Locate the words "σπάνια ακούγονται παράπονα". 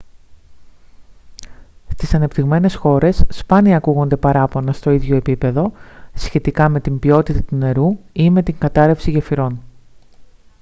3.29-4.73